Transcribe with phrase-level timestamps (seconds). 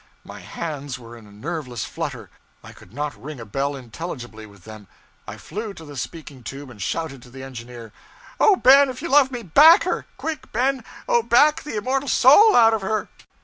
[0.23, 2.31] My hands were in a nerveless flutter.
[2.63, 4.87] I could not ring a bell intelligibly with them.
[5.27, 7.93] I flew to the speaking tube and shouted to the engineer
[8.39, 10.05] 'Oh, Ben, if you love me, _back _her!
[10.17, 10.83] Quick, Ben!
[11.07, 13.09] Oh, back the immortal soul out of her!'